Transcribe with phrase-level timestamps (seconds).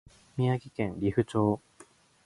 [0.35, 1.61] 宮城県利府町